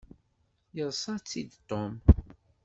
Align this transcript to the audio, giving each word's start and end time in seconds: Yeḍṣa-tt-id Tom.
Yeḍṣa-tt-id 0.75 1.51
Tom. 1.69 1.91